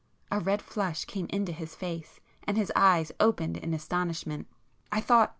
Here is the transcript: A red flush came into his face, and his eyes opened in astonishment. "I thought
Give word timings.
A 0.31 0.39
red 0.39 0.63
flush 0.63 1.05
came 1.05 1.27
into 1.29 1.51
his 1.51 1.75
face, 1.75 2.19
and 2.45 2.57
his 2.57 2.71
eyes 2.75 3.11
opened 3.19 3.57
in 3.57 3.71
astonishment. 3.71 4.47
"I 4.91 4.99
thought 4.99 5.29